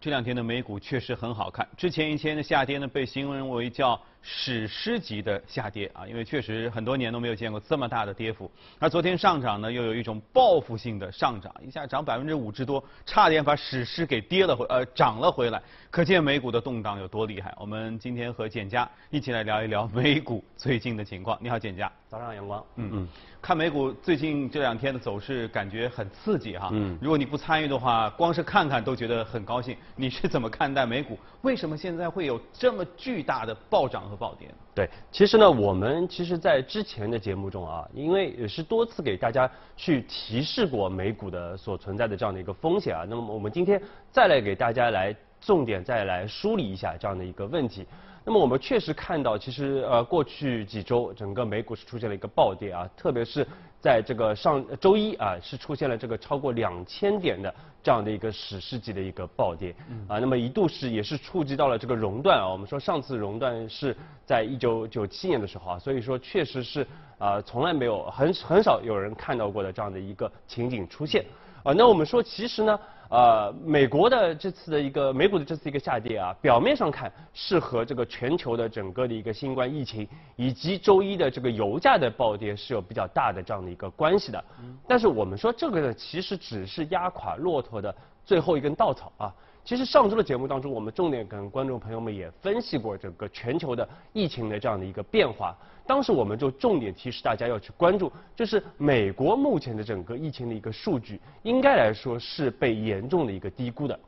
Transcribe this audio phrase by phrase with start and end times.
[0.00, 8.50] 这两天的美股确实很好看，之前一天的下跌呢，被形容为叫史诗级的下跌啊，因为确实很多年都没有见过这么大的跌幅。
[8.78, 17.54] 而昨天上涨呢，又有一种报复性的上涨，一下涨百分之五之多，差点把史诗给跌了回呃涨了回来，可见美股的动荡有多厉害。
[17.60, 21.38] 我们今天和简佳一起来聊一聊美股最近的情况。
[21.38, 21.92] 你好，简佳。
[22.08, 22.64] 早上阳光。
[22.76, 23.08] 嗯嗯。
[23.42, 26.70] 看美股最近这两天的走势，感觉很刺激哈。
[26.72, 26.96] 嗯。
[27.02, 29.76] 如果你不参与的话，光是看看都觉得很高兴。
[29.96, 31.18] 你是怎么看待美股？
[31.42, 34.48] 为什么现在会有这么巨大的暴涨和暴跌？
[34.74, 43.04] 对，其实呢，我们其实在之前的节目中啊，因为也是多次给大家去提示过美股的所存在的这样的一个风险啊。
[43.08, 47.86] 那么我们今天再来给大家来重点再来梳理一下这样的一个问题。
[48.26, 53.46] 那么我们确实看到，其实呃过去几周整个美股是出现了一个暴跌啊，特别是
[53.78, 59.76] 在这个上周一啊是出现了这个超过两千点的这样的一个史诗级的一个暴跌
[60.08, 63.94] 啊，那么一度是也是触及到了这个熔断啊，我们说上次熔断是
[64.24, 66.86] 在一九九七年的时候啊，所以说确实是
[67.18, 71.26] 啊从来没有很很少有人看到过的这样的一个情景出现
[71.62, 72.80] 啊，那我们说其实呢。
[73.14, 84.44] 呃，美国的这次的一个美股的这次一个下跌啊，表面上看是和这个全球的整个的一个新冠疫情以及周一的这个油价的暴跌是有比较大的这样的一个关系的。
[84.88, 89.34] 但是我们说这个呢，其实只是压垮骆驼的最后一根稻草啊。
[89.64, 95.56] 其实上周的节目当中，我们重点跟观众朋友们也分析过整个全球的疫情的这样的一个变化。
[95.86, 103.98] 当时我们就重点提示大家要去关注，就是美国目前的整个疫情的一个数据，应该来说是被严重的一个低估的。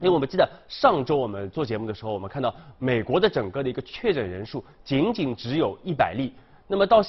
[0.00, 6.32] 因为我们记得上周我们做节目的时候，我们看到美国的整个的一个确诊人数仅仅只有一百例，
[6.66, 7.00] 那么到。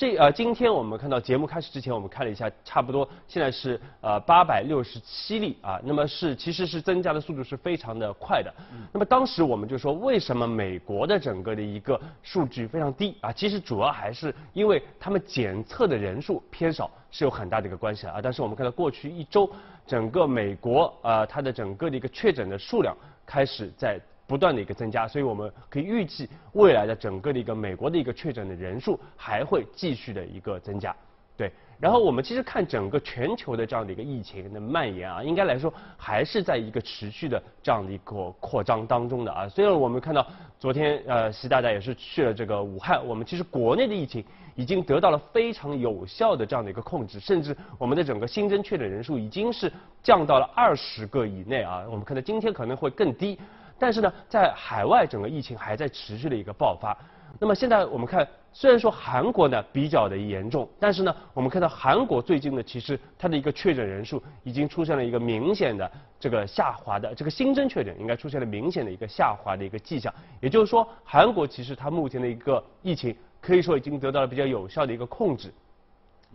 [0.00, 8.50] 这呃，今天我们看到节目开始之前，我们看了一下，差不多现在是呃八百六十七例啊，那么是其实是增加的速度是非常的快的。
[8.94, 13.30] 那么当时我们就说，为什么美国的整个的一个数据非常低啊？
[13.30, 18.20] 其实主要还是因为他们检测的人数偏少，是有很大的一个关系啊。
[18.22, 19.52] 但是我们看到过去一周，
[19.86, 22.96] 整个美国啊，它的整个的一个确诊的数量
[23.26, 24.00] 开始在。
[24.30, 30.94] 不断的一个增加，所以我们可以预计未来的整个的一个美国的一个确诊的人数还会继续的一个增加，
[31.36, 31.50] 对。
[31.80, 39.48] 然后我们其实看整个全球的这样的一个疫情的蔓延啊，应该来说还是在一个持续的这样的一个扩张当中的啊。
[39.48, 40.24] 虽然我们看到
[40.60, 44.24] 昨天呃习大大也是去了这个武汉，我们其实国内的疫情
[44.54, 51.82] 已经得到了非常有效的这样的一个控制，甚至我们的整个新增确诊人数已经是降到了二十个以内啊。
[51.90, 53.36] 我们看到今天可能会更低。
[53.80, 56.94] 但是呢，在海外整个疫情还在持续的一个爆发。
[57.38, 70.12] 那么现在我们看，虽然说韩国呢比较的严重，但是呢，我们看到韩国最近呢，其实它的一个确诊人数已经出现了一个明显的这个下滑的，这个新增确诊应该出现了明显的一个下滑的一个迹象。
[70.40, 75.50] 也就是说，韩国其实它目前的一个疫情可以说已经得到了比较有效的一个控制。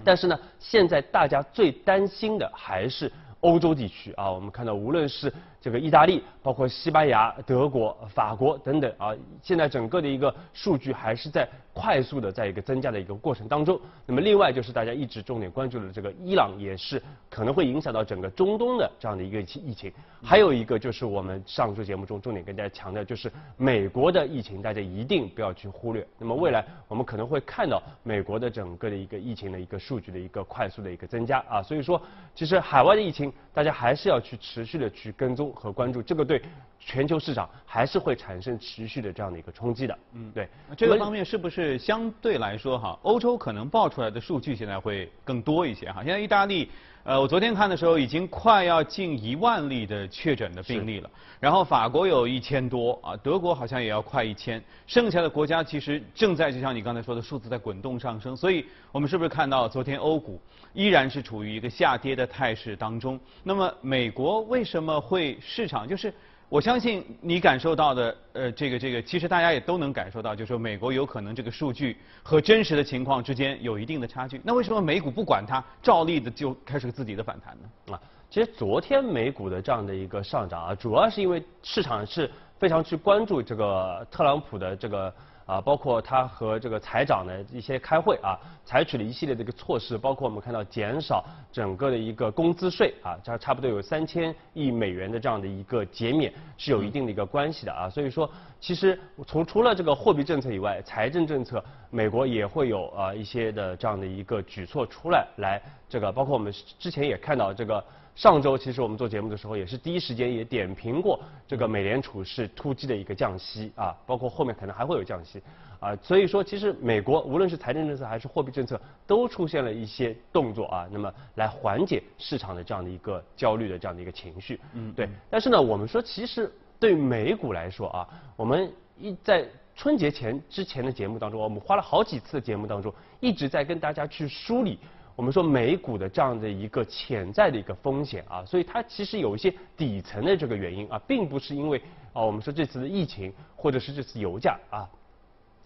[0.04, 3.12] 但是呢，现在大家最担心的还是。
[3.42, 5.32] 欧洲地区啊，我们看到无论是
[5.66, 9.10] 这个意大利，包括西班牙、德国、法国等等啊，
[9.42, 13.82] 现在整个的一个数据还是在快速的在一个增加的一个过程当中。
[14.06, 19.92] 那么另外就是大家一直重点关注的这个伊朗，也是可能会影响到整个中东的这样的一个疫情。
[20.22, 26.06] 还有一个就是我们上周节目中重点跟大家强调，就是美国的疫情，大家一定不要去忽略。
[26.20, 32.00] 那么未来我们可能会看到美国的整个的一个疫情的一个数据的一个快速的一个增加啊，所以说
[32.36, 33.34] 其实海外的疫情。
[33.56, 36.42] 大家还是要去持续的去跟踪和关注，这个对
[36.78, 39.98] 全球市场还是会产生持续的这样的一个冲击的。
[40.12, 40.50] 嗯，对。
[40.76, 46.04] 这个方面是不是相对来说哈，欧洲可能报出来的数据现在会更多一些哈？
[46.04, 46.70] 现在意大利。
[47.06, 51.10] 呃，我昨天看的时候，已经快要近一万例的确诊的病例了。
[51.40, 54.60] 然后法国有一千多啊，德国好像也要快一千。
[54.88, 58.36] 剩下的国家其实正在就像你刚才说的数字在滚动上升。
[58.36, 60.42] 所以我们是不是看到昨天欧股
[60.74, 63.20] 依然是处于一个下跌的态势当中？
[63.44, 66.12] 那么美国为什么会市场就是？
[66.48, 74.40] 我相信你感受到的，呃，这个这个，其实大家也都能感受到，就是说美国有可能这个数据和真实的情况之间有一定的差距。
[74.44, 77.96] 那为什么美股不管它，照例的就开始自己的反弹呢？
[77.96, 82.30] 啊，其实昨天美股的这样的一个上涨啊，主要是因为市场是
[82.60, 85.14] 非常去关注这个特朗普的这个。
[85.46, 97.90] 啊，包括他和这个财长的一些开会啊，采取了一系列的一个措施，包括我们看到减少整个的一个工资税啊，这差不多有三千亿美元的这样的一个减免，是有一定的一个关系的啊。
[97.90, 107.84] 所以说，其实从除了这个货币政策以外，财政政策，美国也会有啊一些的这样的一个举措出来，来这个包括我们之前也看到这个。
[108.16, 115.44] 上周其实我们做节目的时候，也是第一时间也点评过这个美联储是突击的一个降息啊，包括后面可能还会有降息
[115.82, 125.10] 啊，所以说其实美国无论是财政政策还是货币政策都出现了一些动作啊，那么来缓解市场的这样的一个焦虑的这样的一个情绪，嗯，对。
[125.30, 128.08] 但是呢，我们说其实对美股来说啊，
[128.38, 129.46] 我们一在
[129.76, 134.80] 春节前之前的节目当中，我们花了好几次节目当中一直在跟大家去梳理。
[135.16, 141.82] 我们说美股的这样的一个潜在的一个风险啊，所以它其实有一些底层的这个原因啊，并不是因为
[142.12, 144.84] 啊我们说这次的疫情或者是这次油价啊，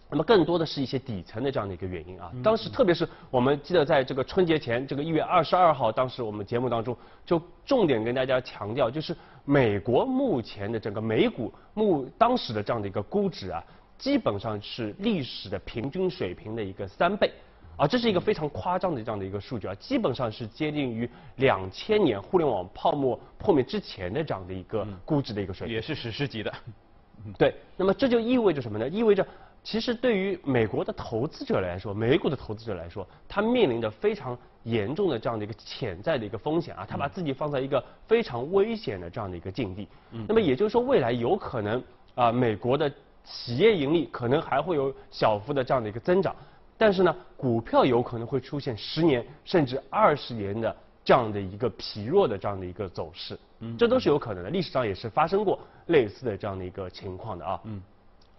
[0.07, 2.31] 那么更多的是一些底层的这样的一个原因啊。
[2.44, 9.16] 当时特别是我们记得在这个春节前这个一月二十二号，当时我们节目当中就重点跟大家强调，就是
[9.46, 13.63] 美国目前的整个美股目当时的这样的一个估值啊，
[13.98, 17.31] 基本上是历史的平均水平的一个三倍。
[17.79, 26.53] 啊，这是一个非常夸张的这样的一个数据啊，基本上是接近于两千年互联网泡沫破灭之前的这样的一个估值的一个水平，也是史诗级的。
[27.39, 28.89] 对，那么这就意味着什么呢？
[28.89, 29.25] 意味着
[29.63, 39.87] 其实对于美国的投资者来说，美股的投资者来说，他面临着非常严重的这样的一个潜在的一个风险啊，他把自己放在一个非常危险的这样的一个境地。
[40.27, 41.81] 那么也就是说，未来有可能
[42.15, 42.91] 啊，美国的
[43.23, 46.35] 企业盈利可能还会有小幅的这样的一个增长。
[46.79, 50.73] 但是呢，股票有可能会出现十年甚至二十年的
[51.03, 54.49] 这样的一个疲弱的这样的一个走势，嗯，这都是有可能的。
[54.49, 57.81] 历史上也是发生过类似的这样的一个情况的啊，嗯，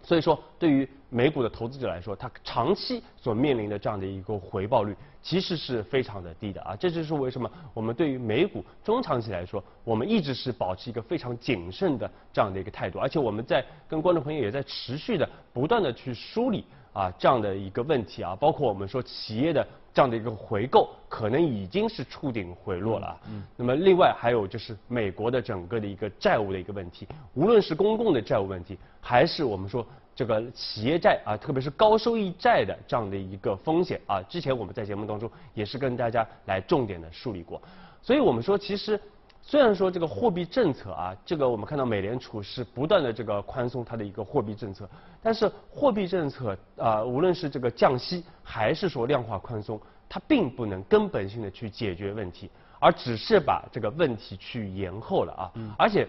[0.01, 16.65] 所以说对于美股的投资者来说，它长期所面临的这样的一个回报率其实是非常的低的啊，这就是为什么我们对于美股中长期来说，我们一直是保持一个非常谨慎的这样的一个态度，而且我们在跟观众朋友也在持续的不断的去梳理。
[16.93, 23.17] 啊，这样的一个问题啊，包括我们说企业的这样的一个回购，可能已经是触顶回落了。
[23.29, 23.43] 嗯。
[23.55, 29.85] 那么另外还有就是美国的整个的一个债务的一个问题，无论是公共的债务问题，还是我们说
[30.15, 37.61] 这个企业债啊，特别是高收益债的这样的一个风险啊，之前我们在节目当中也是跟大家来重点的梳理过。
[38.01, 38.99] 所以我们说其实。
[39.41, 44.89] 虽然说这个货币政策啊，这个我们看到美联储是不断的这个宽松它的一个货币政策，
[45.21, 52.49] 但是货币政策啊，无论是这个降息还是说量化宽松，它并不能根本性的去解决问题，
[52.79, 56.07] 而只是把这个问题去延后了啊，而且。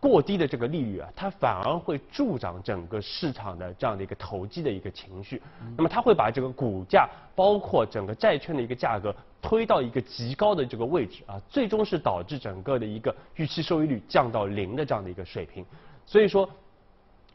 [0.00, 5.42] 过低的这个利率啊，它反而会助长整个市场的这样的一个投机的一个情绪。
[5.76, 7.06] 那么它会把这个股价，
[7.36, 15.64] 包括整个债券的一个价格推到一个极高的这个位置啊，最终是导致整个的一个预期收益率降到零的这样的一个水平。
[16.06, 16.48] 所以说，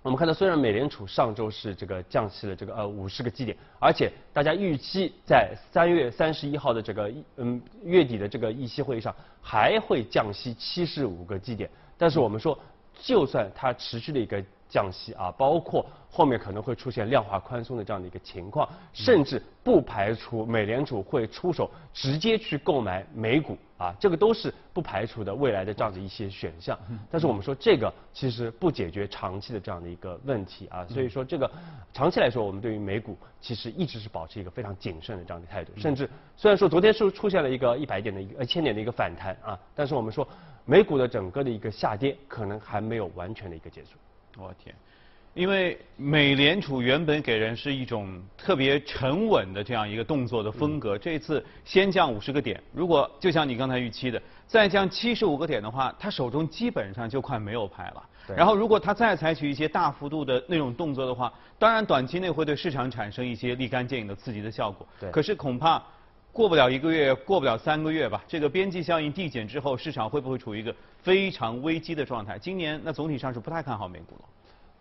[0.01, 11.69] 我们看到虽然美联储上周是这个降息了这个呃五十个基点，而且大家预期在三月三十一号的这个嗯月底的这个议息会议上还会降息七十五个基点。
[11.97, 12.57] 但是我们说，
[12.99, 26.77] 就算它持续的一个降息啊，包括后面可能会出现量化宽松的这样的一个情况，甚至不排除美联储会出手直接去购买美股啊，这个都是不排除的未来的这样的一些选项。
[27.11, 31.49] 但是我们说这个其实不解决长期的这样的一个问题啊，所以说这个
[31.93, 35.71] 长期来说，我们对于美股其实一直是保持一个非常谨慎的这样的态度。
[35.77, 40.27] 甚至虽然说昨天是出现了一个一百点的一个呃千点的一个反弹啊，但是我们说。
[40.65, 43.91] 美股的整个的一个下跌，可能还没有完全的一个结束。
[44.37, 44.73] 我天，
[45.35, 58.03] 因为美联储原本给人是一种特别沉稳的这样一个动作的风格，这次先降五十个点，如果就像你刚才预期的，再降七十五个点的话，他手中基本上就快没有牌了。
[58.35, 64.87] 然后如果他再采取一些大幅度的那种动作的话，当然短期内会对市场产生一些立竿见影的刺激的效果。
[64.99, 65.11] 对。
[65.11, 65.83] 可是恐怕。
[66.35, 68.21] 过不了一个月，过不了三个月吧。
[68.27, 72.37] 这个边际效应递减之后，市场会不会处于一个非常危机的状态？
[72.37, 74.21] 今年那总体上是不太看好美股了。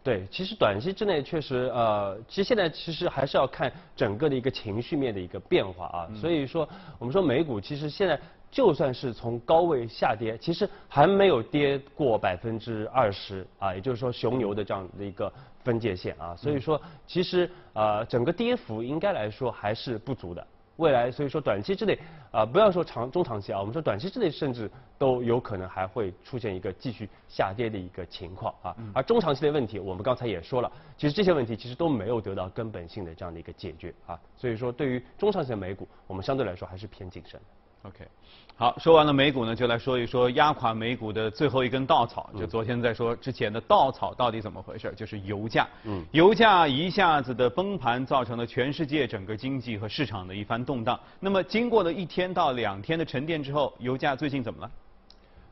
[0.02, 6.08] 对，其实短期之内确实，呃，其实现在其实还是要看整个的一个情绪面的一个变化啊。
[6.12, 6.68] 所以说，
[6.98, 8.18] 我们说美股其实现在
[8.50, 15.32] 就算是从高位下跌，其实还没有跌过百分之二十啊，也就是说熊牛的这样的一个
[15.62, 16.34] 分界线啊。
[16.34, 20.44] 所以说，其实呃，整个跌幅应该来说还是不足的。
[20.76, 21.98] 未来，所以说短期之内
[22.32, 28.76] 啊，不要说长中长期啊，我们说短期之内甚至都有可能还会出现一个继续下跌的一个情况啊。
[28.92, 34.18] 而中长期的问题，我们刚才也说了，其实这些问题其实都没有得到根本性的这样的一个解决啊。
[34.36, 37.40] 所以说，对于中长期的美股，我们相对来说还是偏谨慎。
[37.86, 38.02] OK，
[38.56, 42.30] 好，说完了美股呢，就来说一说压垮美股的最后一根稻草。
[42.34, 44.90] 就昨天在说之前的稻草到底怎么回事？
[44.96, 45.68] 就是油价。
[45.82, 50.98] 嗯，油价一下子的崩盘，造成了全世界整个经济和市场的一番动荡。
[51.20, 54.70] 那么经过了一天到两天的沉淀之后，油价最近怎么了？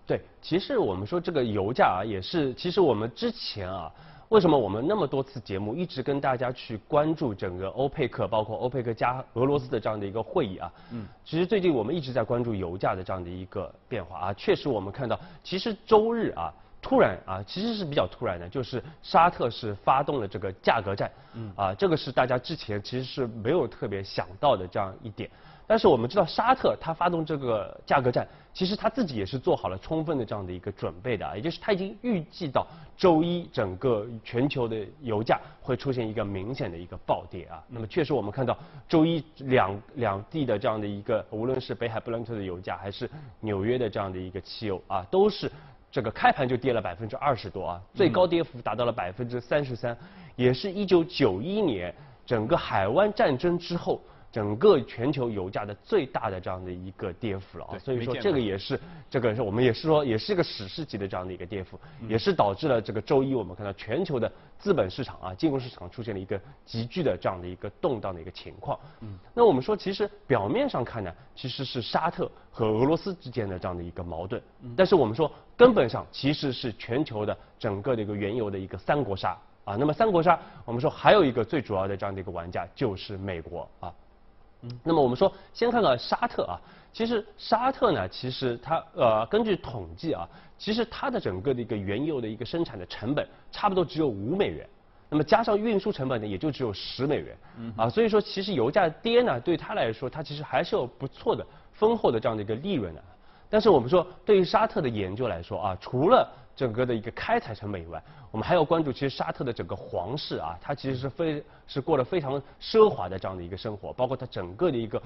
[0.06, 3.92] 对，其实我们说这个油价啊，也是，其实我们之前啊，
[4.32, 10.72] 为什么我们那么多次节目一直跟大家去关注整个欧佩克，包括欧佩克加俄罗斯的这样的一个会议啊？
[10.90, 16.50] 嗯，其实最近我们一直在关注油价的这样的一个变化啊，确实我们看到，其实周日啊。
[16.84, 25.30] 突然啊，其实是比较突然的，就是沙特是发动了这个价格战，嗯，啊，这个是大家之前其实是没有特别想到的这样一点。
[25.66, 32.66] 但是我们知道沙特他发动这个价格战，其实他自己也是做好了充分的这样的一个准备的啊，也就是他已经预计到
[32.96, 37.62] 周一整个全球的油价会出现一个明显的一个暴跌啊。
[37.68, 43.08] 那么确实我们看到周一两两地的这样的一个，无论是北海布伦特的油价，还是
[43.40, 45.50] 纽约的这样的一个汽油啊，都是。
[45.90, 49.94] 这个开盘就跌了百分之二十多啊，最高跌幅达到了百分之三十三，
[50.36, 54.00] 也是一九九一年整个海湾战争之后。
[54.32, 68.80] 整个全球油价的最大的这样的一个跌幅了啊，所以说这个也是这个是我们也是说也是一个史诗级的这样的一个跌幅，也是导致了这个周一我们看到全球的资本市场啊金融市场出现了一个急剧的这样的一个动荡的一个情况。
[69.00, 74.40] 嗯，那我们说其实表面上看呢，其实是沙特和俄罗斯之间的这样的一个矛盾，
[74.74, 79.76] 但是我们说根本上其实是全球的整个的一个原油的一个三国杀啊。
[79.76, 83.92] 那么三国杀我们说还有一个最主要的这样的一个玩家就是美国啊。
[84.84, 86.60] 那么我们说，先看看沙特啊，
[86.92, 94.68] 其实沙特呢，其实它呃根据统计啊，其实它的整个的一个原油的一个生产的成本差不多只有五美元，
[95.08, 97.36] 那么加上运输成本呢，也就只有十美元，
[97.76, 103.02] 啊，所以说其实油价跌呢，对它来说，它其实还是有不错的丰厚的这样的一个利润的。
[103.50, 108.02] 但是我们说，对于沙特的研究来说啊，除了整个的一个开采成本以外，
[108.32, 115.00] 我们还要关注，其实沙特的整个皇室啊，它其实是非是过了非常奢华的这样的一个生活，包括它整个的一个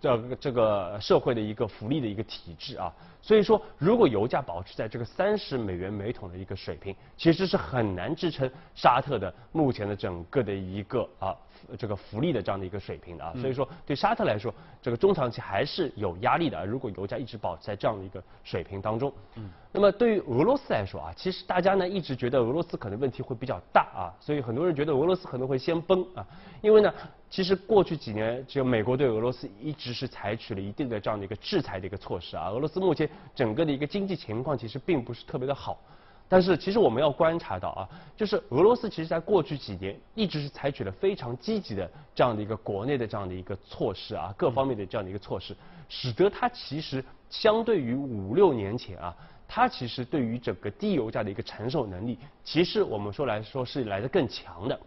[0.00, 2.92] 这这个社会的一个福利的一个体制啊。
[3.22, 11.36] 所以说，如果油价保持在这个三十美元每桶的一个水平，其实是很难支撑沙特的目前的整个的一个啊。
[11.78, 16.64] 这个福利的这样的一个水平的啊，所以说对沙特来说，这个中长期还是有压力的。
[16.64, 26.26] 如果油价一直保持在这样的一个水平当中，嗯，那么对于俄罗斯来说啊，其实大家呢一直觉得俄罗斯可能问题会比较大啊，所以很多人觉得俄罗斯可能会先崩啊，
[26.60, 26.92] 因为呢，
[27.28, 35.78] 其实过去几年，只有美国对俄罗斯一直是采取了一定的这样的一个制裁的一个措施啊，俄罗斯目前整个的一个经济情况其实并不是特别的好。
[36.32, 45.56] 但是其实我们要观察到啊，就是俄罗斯其实在过去几年一直是采取了非常积极的这样的一个国内的这样的一个措施啊，各方面的这样的一个措施，
[45.88, 49.12] 使得它其实相对于五六年前啊，
[49.52, 54.80] 它其实对于整个低油价的一个承受能力，其实我们说来说是来的更强的。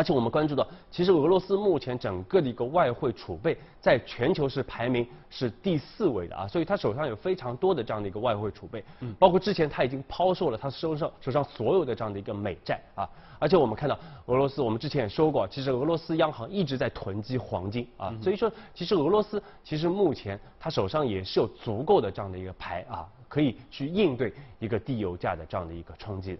[0.00, 13.06] 而且我们关注到，其实俄罗斯目前整个的一个外汇储备在全球是排名是第四位的啊，所以他手上有非常多的这样的一个外汇储备，嗯，包括之前他已经抛售了他手上手上所有的这样的一个美债啊，
[13.38, 26.38] 而且我们看到俄罗斯，我们之前也说过，其实俄罗斯央行一直在囤积黄金啊，所以说其实俄罗斯其实目前他手上也是有足够的这样的一个牌啊，可以去应对一个低油价的这样的一个冲击。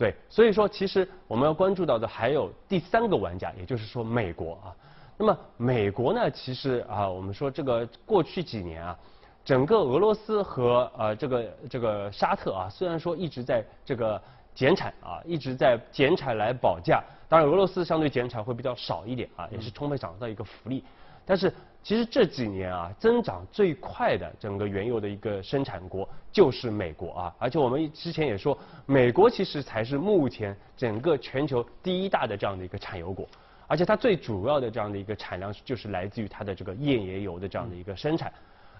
[0.00, 4.72] 对，所以说其实我们要关注到的还有第三个玩家，也就是说美国啊。
[5.18, 8.98] 那么美国呢，其实啊，我们说这个过去几年啊，
[9.44, 14.18] 整个俄罗斯和呃这个这个沙特啊，虽然说一直在这个
[14.54, 20.82] 减产啊，一直在减产来保价，当然俄罗斯相对减产会比较少一点啊，也是充分享受到一个福利，
[21.30, 21.52] 但是。
[21.82, 33.26] 其实这几年啊，增长最快的整个原油的一个生产国就是美国啊，而且我们之前也说，美国其实才是目前整个全球第一大的这样的一个产油国，
[33.66, 38.30] 而且它最主要的这样的一个产量就是来自于它的这个页岩油的这样的一个生产，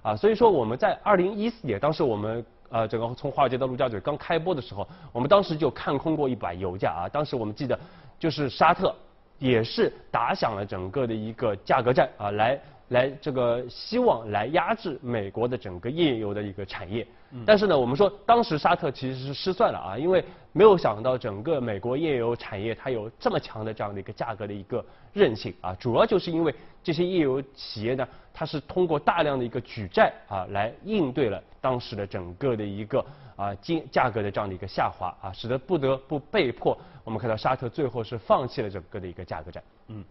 [0.02, 7.80] 啊，所以说我们在二零一四年，当时我们呃整个从华尔街到陆家嘴刚开播的时候，我们当时就看空过一把油价啊，当时我们记得
[8.18, 8.94] 就是沙特
[9.40, 12.56] 也是打响了整个的一个价格战啊，来。
[12.90, 17.06] 来这个希望来压制美国的整个页岩油的一个产业，
[17.46, 28.04] 但是呢，我们说当时沙特其实是失算了啊，因为没有想到整个美国页岩油产业它有这么强的这样的一个价格的一个韧性啊，主要就是因为这些页岩油企业呢，
[28.34, 33.06] 它是通过大量的一个举债啊来应对了当时的整个的一个
[33.40, 40.04] 啊金价格的这样的一个下滑啊，使得不得不被迫我们看到沙特最后是放弃了整个的一个价格战，嗯，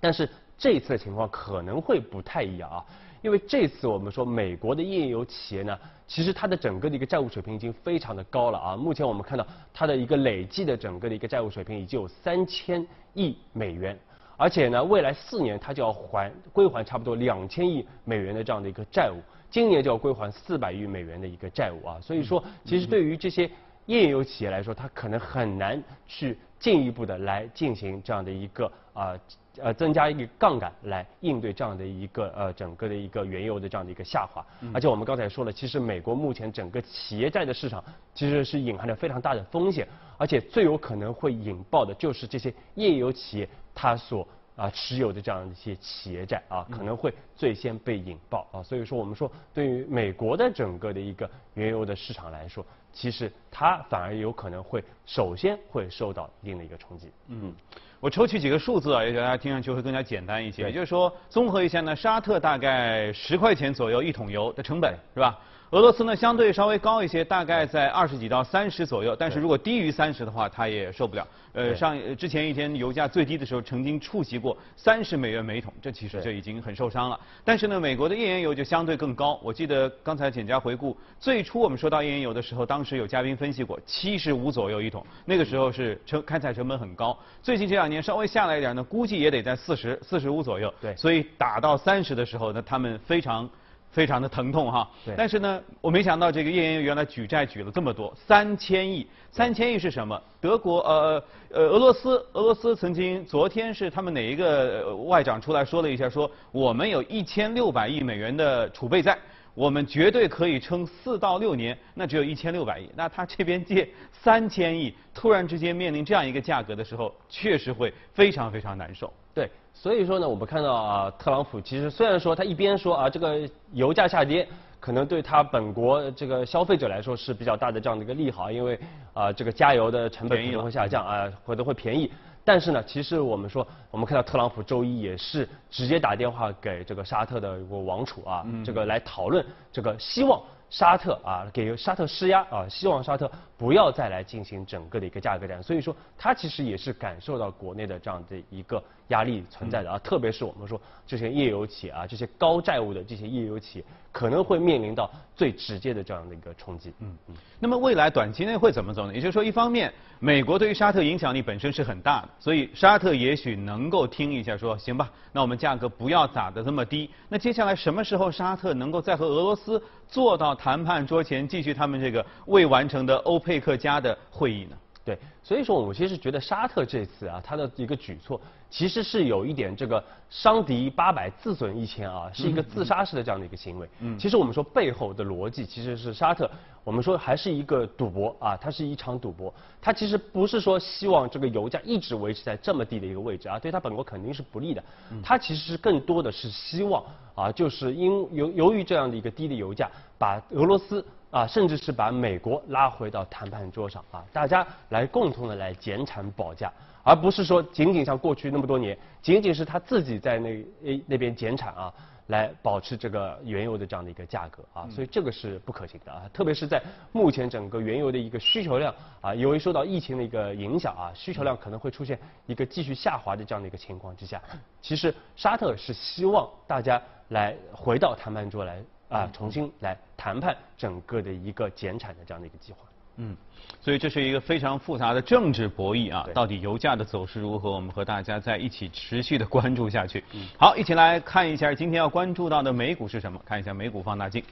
[0.00, 0.28] 但是。
[0.58, 2.82] 这一次的情况可能会不太一样啊，
[3.20, 8.74] 因为这次我们说美国的页岩油企业呢，其实它的整个的一个债务水平已经非常的高了啊。
[8.74, 13.98] 目前我们看到它的一个累计的整个的一个债务水平已经有三千亿美元，
[14.36, 21.98] 而且呢，未来四年它就要还归还差不多两千亿美元的这样的一个债务，今年就要归还四百亿美元的一个债务啊。
[22.00, 23.50] 所以说，其实对于这些
[23.86, 29.18] 页游企业来说，它可能很难去进一步的来进行这样的一个啊
[29.58, 34.44] 呃增加一个杠杆来应对这样的一个呃整个的一个原油的这样的一个下滑。
[34.74, 37.82] 而且我们刚才说了，其实美国目前整个企业债的市场
[38.14, 39.86] 其实是隐含着非常大的风险，
[40.18, 48.60] 而且最有可能会引爆的就是这些页游企业它所啊持有的这样一些企业债啊可能会最先被引爆啊。
[48.60, 52.66] 所以说我们说对于美国的整个的一个原油的市场来说。
[52.92, 57.10] 其实它反而有可能会首先会受到一定的一个冲击。
[57.28, 57.54] 嗯，
[58.00, 60.62] 我抽取几个数字啊，也许大家听上去会更加简单一些。
[60.62, 65.38] 也就是说，综合一下呢，沙特大概十块钱左右一桶油的成本，是吧？
[65.70, 69.16] 俄罗斯呢相对稍微高一些，大概在二十几到三十左右。
[69.16, 71.26] 但是如果低于三十的话，它也受不了。
[71.54, 77.18] 呃，上之前一天油价最低的时候，曾经触及过三十美元每桶，这其实就已经很受伤了。
[77.44, 79.40] 但是呢，美国的页岩油就相对更高。
[79.42, 87.18] 我记得刚才简家回顾，最初我们说到页岩油的时候，当时有嘉宾分析过七十五左右一桶，那个时候是成开采成本很高。
[87.42, 90.72] 最近这两年稍微下来一点呢，估计也得在四十四十五左右。
[90.80, 93.50] 对，所以打到三十的时候呢，他们非常。
[93.96, 94.86] 非常的疼痛哈，
[95.16, 100.22] 但是呢，我没想到这个页岩油原来举债举了这么多，三千亿，三千亿是什么？
[100.38, 109.16] 德国呃呃俄罗斯俄罗斯曾经昨天是他们哪一个外长出来说了一下，说我们有一千六百亿美元的储备在，
[109.54, 119.10] 我们绝对可以撑四到六年，那只有一千六百亿，那他这边借三千亿，突然之间面临这样一个价格的时候，确实会非常非常难受。
[119.36, 123.38] 对，所以说呢，我们看到啊，特朗普其实虽然说他一边说啊，这个
[123.74, 124.48] 油价下跌
[124.80, 128.80] 可能对他本国这个消费者来说是比较大的这样的一个利好，因为
[129.12, 132.10] 啊这个加油的成本可能会下降啊，或者会便宜。
[132.46, 140.40] 但是呢，其实我们说，我们看到特朗普周一也是直接打电话给这个沙特的王储啊，这个来讨论这个希望。
[140.68, 145.62] 沙特啊，给沙特施压啊，希望沙特不要再来进行整个的一个价格战。
[145.62, 149.98] 所以说，他其实也是感受到国内的这样的一个压力存在的啊。
[150.00, 156.92] 特别是我们说这些页游企业啊，这些高债务的这些页游企业，可能会面临到最直接的这样的一个冲击。
[156.98, 157.34] 嗯嗯。
[157.60, 159.14] 那么未来短期内会怎么走呢？
[159.14, 167.08] 也就是说，一方面，美国对于沙特影响力本身是很大的，所以沙特也许能够听一下，说行吧，那我们价格不要打得这么低。
[167.28, 170.54] 那接下来什么时候沙特能够再和俄罗斯坐到？
[170.54, 174.76] 谈判桌前继续他们这个未完成的欧佩克家的会议呢？
[175.06, 183.88] 对，所以说我其实觉得沙特这次啊，他的一个举措其实是有一点这个伤敌八百自损一千啊，是一个自杀式的这样的一个行为。
[184.00, 186.50] 嗯，其实我们说背后的逻辑其实是沙特，
[186.82, 194.82] 我们说还是一个赌博啊，它是一场赌博，它其实不是说希望这个油价一直维持在这么低的一个位置啊，对它本国肯定是不利的。
[195.22, 197.00] 它其实更多的是希望
[197.36, 199.88] 啊，就是因由由于这样的一个低的油价，
[200.18, 201.06] 把俄罗斯。
[201.36, 206.72] 啊，甚至是把美国拉回到谈判桌上啊，大家来共同的来减产保价，
[207.02, 211.92] 而不是说仅仅像过去那么多年，仅仅是他自己在那诶那边减产啊，
[212.28, 224.40] 来保持这个原油的这样的一个价格啊，所以这个是不可行的啊，特别是在目前整个原油的一个需求量啊，由于受到疫情的一个影响啊，需求量可能会出现一个继续下滑的这样的一个情况之下，
[224.80, 228.82] 其实沙特是希望大家来回到谈判桌来。
[229.08, 232.78] 啊，重新来谈判整个的一个减产的这样的一个计划。
[233.18, 233.34] 嗯，
[233.80, 237.70] 所以这是一个非常复杂的政治博弈啊，到底油价的走势如何？
[237.70, 240.22] 我们和大家在一起持续的关注下去。
[240.58, 243.40] 好，一起来看一下今天要关注到的美股是什么？
[243.46, 244.44] 看一下美股放大镜。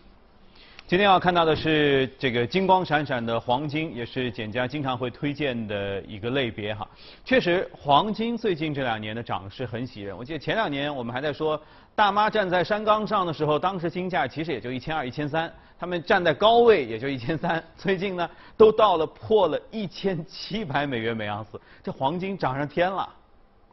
[0.87, 6.87] 今天要看到的是这个金光闪闪的黄金，也是简家经常会推荐的一个类别哈。
[7.25, 10.15] 确实，黄金最近这两年的涨势很喜人。
[10.15, 11.59] 我记得前两年我们还在说，
[11.95, 17.65] 大妈站在山岗上的时候，当时金价其实也就一千二、一千三，他们站在高位也就一千三。
[17.79, 23.09] 最近呢，都到了破了一千七百美元每盎司，这黄金涨上天了。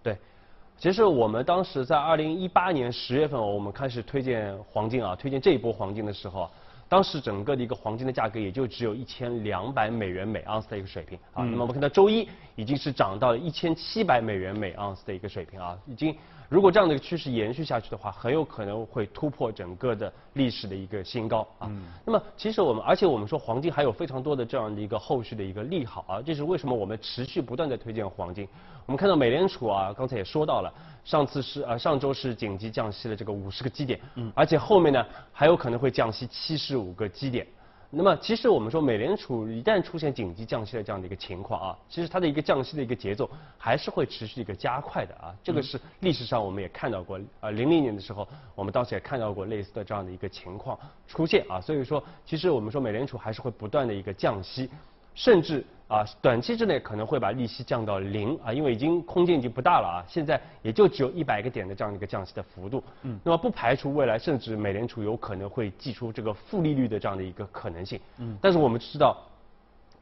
[0.02, 0.16] 对，
[0.78, 6.50] 其实我们当时在二零一八年十月份，我们开始推荐黄金啊，推荐这一波黄金的时候。
[6.92, 12.28] 当时整个的一个黄金的价格也就只有一千两百美元每盎司的一个水平啊，那么我们看到周一
[12.58, 16.14] 已经是涨到了一千七百美元每盎司的一个水平啊，已经
[16.52, 21.72] 如果这样的一个趋势延续下去的话，很有可能会突破整个的历史的一个新高啊。
[22.06, 28.46] 那么其实我们，而且我们说黄金还有非常多的这样的一个后续的一个利好啊，这是为什么我们持续不断的推荐黄金。
[28.86, 30.70] 我们看到美联储啊，刚才也说到了。
[31.06, 37.48] 上次是呃上周是紧急降息了这个五十个基点，嗯，而且后面呢还有可能会降息七十五个基点，
[37.94, 45.36] 那么其实我们说美联储一旦出现紧急降息的这样的一个情况啊，其实它的一个降息的一个节奏还是会持续一个加快的啊。
[45.44, 48.26] 这个是历史上我们也看到过，呃，零零年的时候
[48.56, 51.60] 我们当时也看到过类似的这样的一个情况出现啊。
[51.60, 54.70] 所以说，其实我们说美联储还是会不断的一个降息。
[55.16, 62.82] 甚至啊，短期之内可能会把利息降到零啊，因为已经空间已经不大了啊，现在也就只有一百个点的这样的一个降息的幅度。
[63.04, 63.20] 嗯。
[63.26, 68.00] 那么不排除未来甚至美联储有可能会祭出这个负利率的这样的一个可能性。
[68.20, 68.38] 嗯。
[68.42, 69.18] 但是我们知道，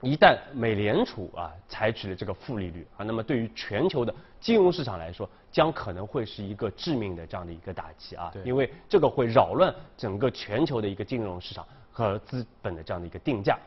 [0.01, 8.31] 一旦美联储啊采取了这个负利率啊，那么对于全球的金融市场来说，将可能会是一个致命的这样的一个打击啊。
[8.45, 13.57] 因为这个会扰乱整个全球的一个金融市场和资本的这样的一个定价。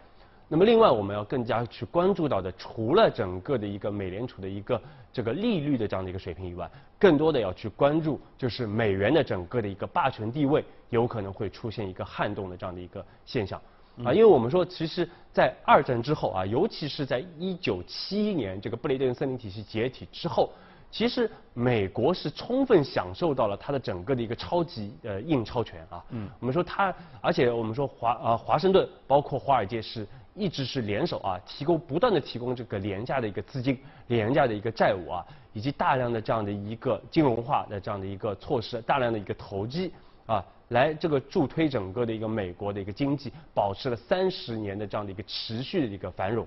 [0.52, 4.78] 那么另外我们要更加去关注到的，除了整个的一个美联储的一个
[5.10, 13.58] 这个利率的这样的一个水平以外，更多的要去关注就是美元的整个的一个霸权地位有可能会出现一个撼动的这样的一个现象。
[14.04, 20.52] 啊，因为我们说其实，在二战之后啊，尤其是在一九七一年这个布雷顿森林体系解体之后。
[20.90, 39.92] 其实美国是充分享受到了它的整个的一个超级呃印钞权啊，嗯，我们说它，而且我们说华啊华盛顿包括华尔街是一直是联手啊，提供不断的提供这个廉价的一个资金、廉价的一个债务啊，以及大量的这样的一个金融化的这样的一个措施，大量的一个投机
[40.26, 46.46] 啊，来这个助推整个的一个美国的一个经济，保持了三十年的这样的一个持续的一个繁荣。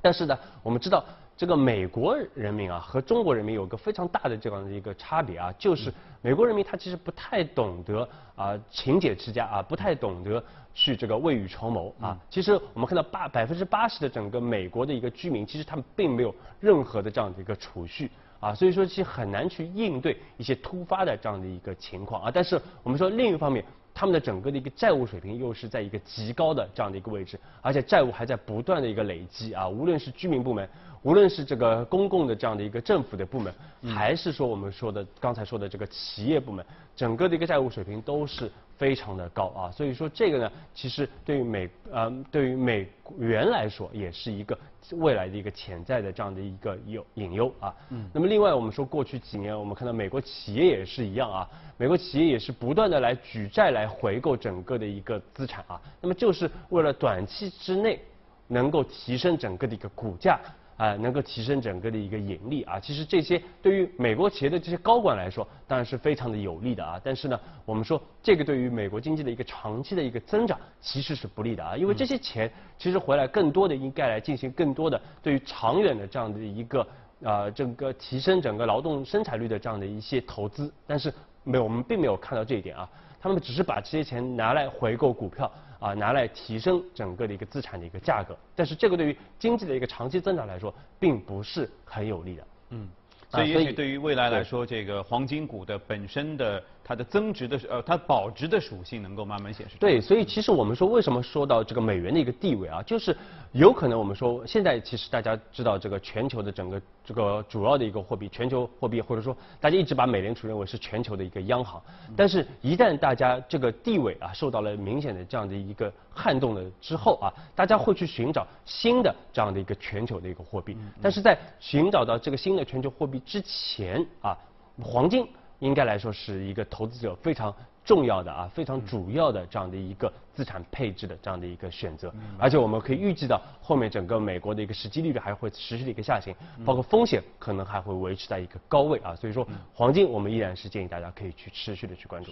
[0.00, 1.04] 但是呢，我们知道。
[1.42, 10.40] 这个美国人民啊和中国人民有个非常大的这样的一个差别啊，就是美国人民他其实不太懂得啊勤俭持家啊，不太懂得
[10.72, 12.16] 去这个未雨绸缪啊。
[12.30, 22.30] 其实我们看到八百分之八十的整个美国的一个居民，其实他们并没有任何的这样的一个储蓄啊，所以说其实很难去应对一些突发的这样的一个情况啊。
[22.32, 23.64] 但是我们说另一方面。
[23.94, 30.68] 他们的整个的一个债务水平又是在一个极高的这样的一个位置，而且债务还在不断的一个累积啊，无论是居民部门，
[31.02, 33.52] 无论是这个公共的这样的一个政府的部门，
[33.94, 36.64] 还是说我们说的刚才说的这个企业部门，
[36.96, 38.50] 整个的一个债务水平都是。
[38.82, 44.58] 非常的高啊，所以说这个呢，其实对于美呃对于美元来说，也是一个
[44.94, 47.72] 未来的一个潜在的这样的一个有隐忧啊。
[47.90, 48.10] 嗯。
[48.12, 58.00] 那么另外我们说过去几年，我们看到美国企业也是一样啊，美国企业也是不断的来举债来回购整个的一个资产啊，那么就是为了短期之内
[58.48, 60.40] 能够提升整个的一个股价。
[60.76, 67.00] 啊，能够提升整个的一个盈利啊，其实这些对于美国企业的这些高管来说，当然是非常的有利的啊。
[67.04, 76.86] 但是呢，我们说这个对于美国经济的一个长期的一个增长其实是不利的啊，因为这些钱其实回来更多的应该来进行更多的对于长远的这样的一个
[77.22, 81.12] 啊整个提升整个劳动生产率的这样的一些投资，但是
[81.44, 82.88] 没有我们并没有看到这一点啊，
[83.20, 85.50] 他们只是把这些钱拿来回购股票。
[85.82, 92.46] 啊，拿来提升整个的一个资产的一个价格，但是这个对于经济的一个长期增长来说，并不是很有利的。
[92.70, 92.88] 嗯，
[93.28, 96.62] 所以也许对于未来来说，这个黄金股的本身的。
[96.84, 99.76] 它的增值的呃，它保值的属性能够慢慢显示。
[99.78, 103.16] 对，所以其实我们说，为什么说到这个美元的一个地位啊，就是
[103.52, 111.80] 有可能我们说，现在其实大家知道这个全球的整个这个主要的一个货币，全球货币或者说大家一直把美联储认为是全球的一个央行，
[112.16, 124.36] 但是一旦大家这个地位啊受到了明显的这样的一个撼动了之后啊，大家会去寻找新的这样的一个全球的一个货币，但是在寻找到这个新的全球货币之前啊，
[124.82, 125.28] 黄金。
[125.62, 142.30] 应该来说是一个投资者非常重要的啊，非常主要的这样的一个资产配置的这样的一个选择，而且我们可以预计到后面整个美国的一个实际利率还会持续的一个下行，包括风险可能还会维持在一个高位啊，所以说黄金我们依然是建议大家可以去持续的去关注。